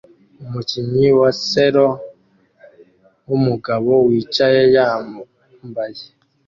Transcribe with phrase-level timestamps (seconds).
[0.43, 1.87] Umukinnyi wa selo
[3.27, 6.01] wumugabo wicaye yambaye